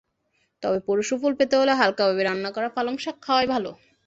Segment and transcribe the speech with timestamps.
[0.63, 3.71] তবে পুরো সুফল পেতে হলে হালকাভাবে রান্না করা পালং শাক খাওয়াই ভালো।